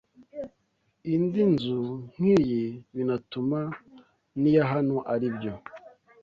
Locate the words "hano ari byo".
4.71-5.53